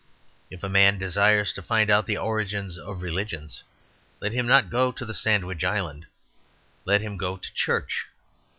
If 0.49 0.63
a 0.63 0.67
man 0.67 0.97
desires 0.97 1.53
to 1.53 1.61
find 1.61 1.91
out 1.91 2.07
the 2.07 2.17
origins 2.17 2.75
of 2.75 3.03
religions, 3.03 3.61
let 4.19 4.31
him 4.31 4.47
not 4.47 4.71
go 4.71 4.91
to 4.91 5.05
the 5.05 5.13
Sandwich 5.13 5.63
Islands; 5.63 6.07
let 6.85 7.01
him 7.01 7.17
go 7.17 7.37
to 7.37 7.53
church. 7.53 8.07